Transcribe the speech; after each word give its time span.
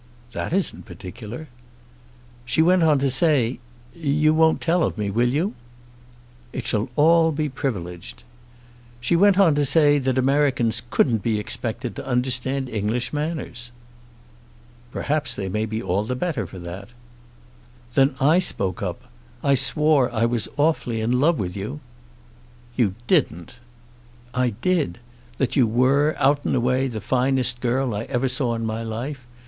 "That 0.31 0.51
isn't 0.51 0.87
particular." 0.87 1.47
"She 2.43 2.63
went 2.63 2.81
on 2.81 2.97
to 2.97 3.07
say; 3.07 3.59
you 3.93 4.33
won't 4.33 4.59
tell 4.59 4.81
of 4.83 4.97
me; 4.97 5.11
will 5.11 5.27
you?" 5.29 5.53
"It 6.51 6.65
shall 6.65 6.89
all 6.95 7.31
be 7.31 7.47
privileged." 7.49 8.23
"She 8.99 9.15
went 9.15 9.37
on 9.37 9.53
to 9.53 9.63
say 9.63 9.99
that 9.99 10.17
Americans 10.17 10.81
couldn't 10.89 11.21
be 11.21 11.37
expected 11.37 11.95
to 11.95 12.07
understand 12.07 12.67
English 12.67 13.13
manners." 13.13 13.69
"Perhaps 14.91 15.35
they 15.35 15.47
may 15.47 15.67
be 15.67 15.83
all 15.83 16.03
the 16.03 16.15
better 16.15 16.47
for 16.47 16.57
that." 16.57 16.89
"Then 17.93 18.15
I 18.19 18.39
spoke 18.39 18.81
up. 18.81 19.03
I 19.43 19.53
swore 19.53 20.11
I 20.11 20.25
was 20.25 20.47
awfully 20.57 20.99
in 20.99 21.19
love 21.19 21.37
with 21.37 21.55
you." 21.55 21.79
"You 22.75 22.95
didn't." 23.05 23.59
"I 24.33 24.49
did; 24.49 24.97
that 25.37 25.55
you 25.55 25.67
were, 25.67 26.15
out 26.17 26.43
and 26.43 26.55
away, 26.55 26.87
the 26.87 27.01
finest 27.01 27.59
girl 27.59 27.93
I 27.93 28.05
ever 28.05 28.27
saw 28.27 28.55
in 28.55 28.65
my 28.65 28.81
life. 28.81 29.27